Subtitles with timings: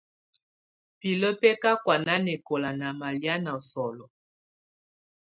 [0.99, 4.05] Pilǝ́ bɛ̀ ka kɔ̀́á nanɛkɔla nà malɛ̀á nà solo.